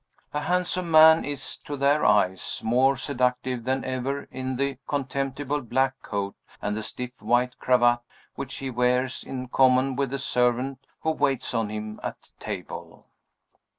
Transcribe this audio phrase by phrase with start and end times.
[0.33, 6.01] A handsome man is, to their eyes, more seductive than ever in the contemptible black
[6.01, 7.99] coat and the stiff white cravat
[8.33, 13.05] which he wears in common with the servant who waits on him at table.